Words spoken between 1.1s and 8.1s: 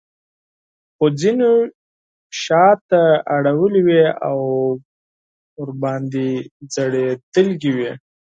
ځینو شاته اړولې وې او پرې ځړېدلې وې.